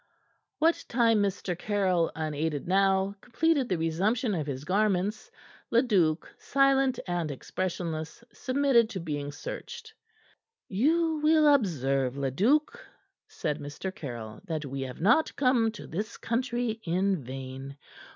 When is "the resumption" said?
3.69-4.33